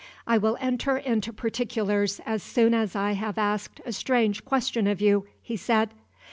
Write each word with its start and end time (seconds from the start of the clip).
"I 0.25 0.39
will 0.39 0.57
enter 0.59 0.97
into 0.97 1.31
particulars 1.31 2.19
as 2.25 2.41
soon 2.41 2.73
as 2.73 2.95
I 2.95 3.11
have 3.11 3.37
asked 3.37 3.81
a 3.85 3.91
strange 3.93 4.43
question 4.43 4.87
of 4.87 4.99
you," 4.99 5.27
he 5.43 5.55
said. 5.55 5.91